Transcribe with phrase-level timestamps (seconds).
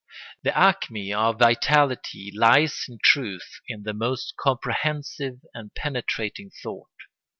[0.41, 6.89] The acme of vitality lies in truth in the most comprehensive and penetrating thought.